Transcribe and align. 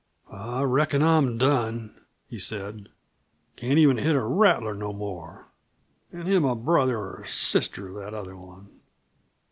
"I 0.33 0.63
reckon 0.63 1.03
I'm 1.03 1.37
done," 1.37 1.93
he 2.27 2.39
said. 2.39 2.89
"Can't 3.55 3.77
even 3.77 3.97
hit 3.99 4.15
a 4.15 4.23
rattler 4.25 4.73
no 4.73 4.91
more, 4.91 5.49
an' 6.11 6.25
him 6.25 6.43
a 6.43 6.55
brother 6.55 6.97
or 6.97 7.25
sister 7.25 7.89
of 7.89 7.93
that 8.03 8.15
other 8.15 8.35
one." 8.35 8.79